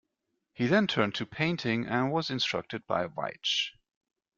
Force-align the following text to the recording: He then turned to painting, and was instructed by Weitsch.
He 0.53 0.65
then 0.65 0.87
turned 0.87 1.13
to 1.13 1.27
painting, 1.27 1.85
and 1.85 2.11
was 2.11 2.31
instructed 2.31 2.87
by 2.87 3.05
Weitsch. 3.05 3.69